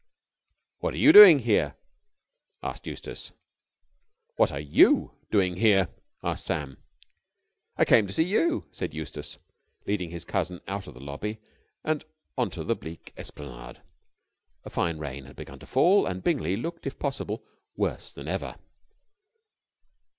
[0.79, 1.75] "What are you doing here?"
[2.63, 3.33] asked Eustace.
[4.35, 5.89] "What are you doing here?"
[6.23, 6.79] asked Sam.
[7.77, 9.37] "I came to see you," said Eustace,
[9.85, 11.39] leading his cousin out of the lobby
[11.83, 12.03] and
[12.35, 13.83] onto the bleak esplanade.
[14.65, 17.43] A fine rain had begun to fall, and Bingley looked, if possible,
[17.77, 18.55] worse than ever.